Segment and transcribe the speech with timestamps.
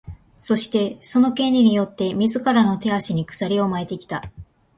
[0.39, 4.23] そして、その「権利」によって自らの手足に鎖を巻いてきた。